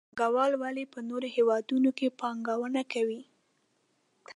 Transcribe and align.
پانګوال 0.15 0.51
ولې 0.61 0.83
په 0.93 0.99
نورو 1.09 1.27
هېوادونو 1.35 1.89
کې 1.97 2.15
پانګونه 2.19 2.81
کوي؟ 2.93 3.21